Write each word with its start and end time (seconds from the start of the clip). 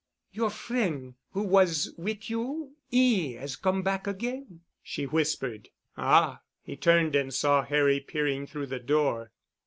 "Your 0.31 0.49
frien' 0.49 1.13
who 1.29 1.43
was 1.43 1.93
wit' 1.95 2.27
you—'e 2.27 3.37
'as 3.37 3.55
come 3.55 3.83
back 3.83 4.07
again," 4.07 4.61
she 4.81 5.03
whispered. 5.05 5.69
"Ah——" 5.95 6.39
he 6.63 6.75
turned 6.75 7.15
and 7.15 7.31
saw 7.31 7.61
Harry 7.63 7.99
peering 7.99 8.47
through 8.47 8.65
the 8.65 8.79
door. 8.79 9.31